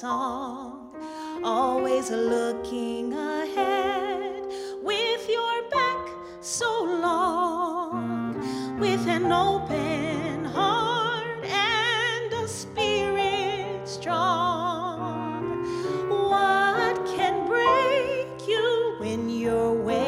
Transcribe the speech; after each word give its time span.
song. 0.00 0.96
Always 1.44 2.10
looking 2.10 3.12
ahead 3.12 4.44
with 4.82 5.28
your 5.28 5.68
back 5.68 6.08
so 6.40 6.84
long, 6.84 8.34
with 8.78 9.06
an 9.06 9.30
open 9.30 10.46
heart 10.46 11.44
and 11.44 12.32
a 12.32 12.48
spirit 12.48 13.86
strong. 13.86 15.66
What 16.08 16.96
can 17.04 17.46
break 17.46 18.48
you 18.48 18.94
when 19.00 19.28
you're? 19.28 19.74
Way 19.90 19.99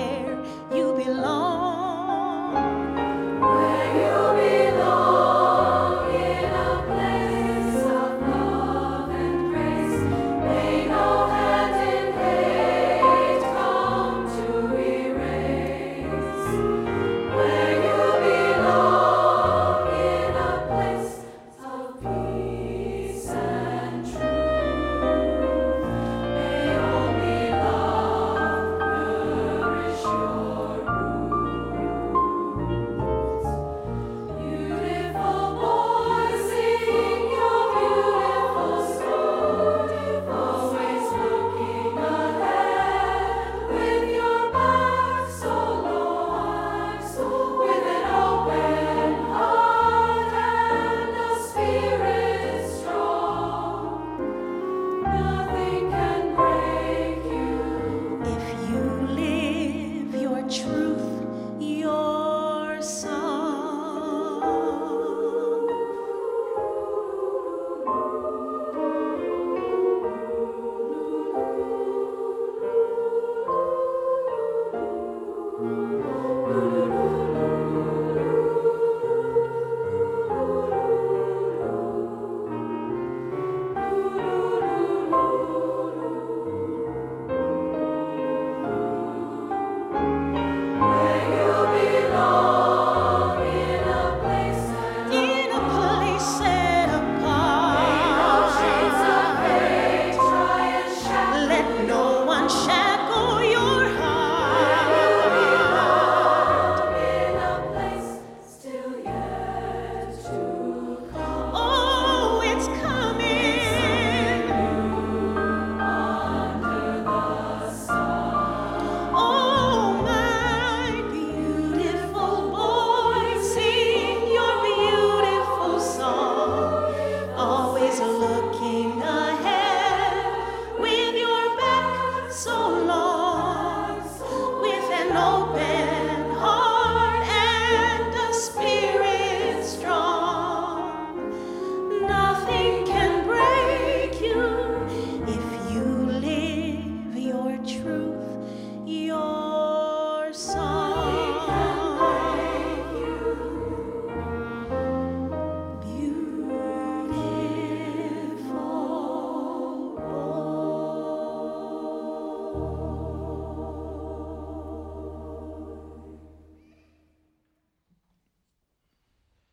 Lord. 75.62 76.01